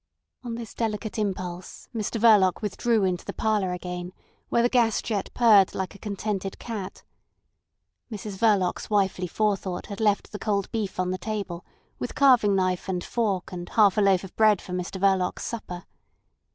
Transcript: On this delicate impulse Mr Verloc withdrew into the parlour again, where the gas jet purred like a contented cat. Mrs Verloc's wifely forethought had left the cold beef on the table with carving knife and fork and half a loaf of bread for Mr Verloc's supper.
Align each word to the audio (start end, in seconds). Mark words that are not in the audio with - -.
On 0.43 0.55
this 0.55 0.73
delicate 0.73 1.19
impulse 1.19 1.87
Mr 1.95 2.19
Verloc 2.19 2.63
withdrew 2.63 3.03
into 3.03 3.23
the 3.23 3.33
parlour 3.33 3.71
again, 3.71 4.13
where 4.49 4.63
the 4.63 4.67
gas 4.67 4.99
jet 4.99 5.29
purred 5.35 5.75
like 5.75 5.93
a 5.93 5.99
contented 5.99 6.57
cat. 6.57 7.03
Mrs 8.11 8.35
Verloc's 8.39 8.89
wifely 8.89 9.27
forethought 9.27 9.85
had 9.85 9.99
left 9.99 10.31
the 10.31 10.39
cold 10.39 10.71
beef 10.71 10.99
on 10.99 11.11
the 11.11 11.19
table 11.19 11.63
with 11.99 12.15
carving 12.15 12.55
knife 12.55 12.89
and 12.89 13.03
fork 13.03 13.51
and 13.51 13.69
half 13.69 13.95
a 13.95 14.01
loaf 14.01 14.23
of 14.23 14.35
bread 14.35 14.59
for 14.59 14.71
Mr 14.71 14.99
Verloc's 14.99 15.43
supper. 15.43 15.85